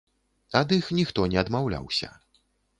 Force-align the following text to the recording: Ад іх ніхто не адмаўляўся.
Ад 0.59 0.73
іх 0.77 0.89
ніхто 1.01 1.27
не 1.35 1.39
адмаўляўся. 1.43 2.13